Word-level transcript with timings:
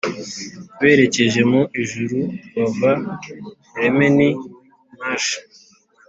berekeje 0.81 1.41
mu 1.51 1.61
ijuru 1.81 2.19
bava 2.55 2.91
romney 3.79 4.33
marsh, 4.99 5.31